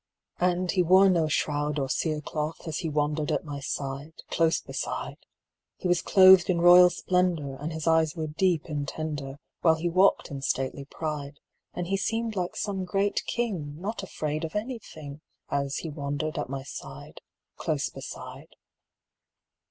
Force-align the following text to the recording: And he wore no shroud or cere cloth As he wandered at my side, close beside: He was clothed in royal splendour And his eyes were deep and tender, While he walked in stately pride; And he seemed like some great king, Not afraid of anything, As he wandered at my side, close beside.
And 0.39 0.71
he 0.71 0.81
wore 0.81 1.09
no 1.11 1.27
shroud 1.27 1.77
or 1.77 1.87
cere 1.87 2.21
cloth 2.21 2.67
As 2.67 2.79
he 2.79 2.89
wandered 2.89 3.31
at 3.31 3.45
my 3.45 3.59
side, 3.59 4.13
close 4.31 4.59
beside: 4.59 5.27
He 5.77 5.87
was 5.87 6.01
clothed 6.01 6.49
in 6.49 6.59
royal 6.59 6.89
splendour 6.89 7.55
And 7.61 7.71
his 7.71 7.85
eyes 7.85 8.15
were 8.15 8.25
deep 8.25 8.65
and 8.65 8.87
tender, 8.87 9.37
While 9.61 9.75
he 9.75 9.89
walked 9.91 10.31
in 10.31 10.41
stately 10.41 10.85
pride; 10.85 11.39
And 11.75 11.85
he 11.85 11.97
seemed 11.97 12.35
like 12.35 12.55
some 12.55 12.83
great 12.83 13.23
king, 13.27 13.79
Not 13.79 14.01
afraid 14.01 14.43
of 14.43 14.55
anything, 14.55 15.21
As 15.51 15.75
he 15.75 15.89
wandered 15.91 16.39
at 16.39 16.49
my 16.49 16.63
side, 16.63 17.21
close 17.57 17.91
beside. 17.91 18.55